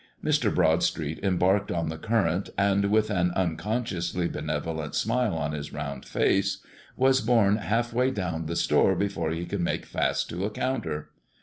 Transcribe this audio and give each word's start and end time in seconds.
Mr. 0.23 0.51
Broadstreet 0.51 1.19
embarked 1.23 1.71
on 1.71 1.89
the 1.89 1.97
current, 1.99 2.49
and 2.57 2.85
with 2.85 3.11
an 3.11 3.29
unconsciously 3.35 4.27
benevolent 4.27 4.95
smile 4.95 5.35
on 5.35 5.51
his 5.51 5.71
round 5.73 6.05
face 6.05 6.57
was 6.97 7.21
borne 7.21 7.57
half 7.57 7.93
way 7.93 8.09
down 8.09 8.47
the 8.47 8.55
store 8.55 8.95
before 8.95 9.29
he 9.29 9.45
could 9.45 9.61
make 9.61 9.85
fast 9.85 10.27
to 10.31 10.43
a 10.43 10.49
counter. 10.49 11.11